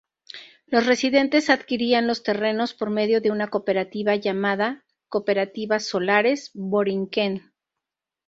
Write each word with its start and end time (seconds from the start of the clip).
Los 0.65 0.87
residentes 0.87 1.51
adquirían 1.51 2.07
los 2.07 2.23
terrenos 2.23 2.73
por 2.73 2.89
medio 2.89 3.21
de 3.21 3.29
una 3.29 3.49
cooperativa 3.51 4.15
llamada 4.15 4.83
Cooperativa 5.09 5.77
Solares 5.79 6.49
Borinquen. 6.55 7.53